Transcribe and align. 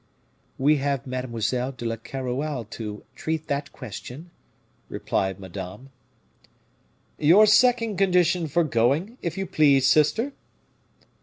"We 0.57 0.77
have 0.77 1.05
Mademoiselle 1.05 1.73
de 1.73 1.95
Keroualle 1.95 2.65
to 2.71 3.03
treat 3.13 3.45
that 3.49 3.71
question," 3.71 4.31
replied 4.89 5.39
Madame. 5.39 5.91
"Your 7.19 7.45
second 7.45 7.97
condition 7.97 8.47
for 8.47 8.63
going, 8.63 9.19
if 9.21 9.37
you 9.37 9.45
please, 9.45 9.87
sister?" 9.87 10.33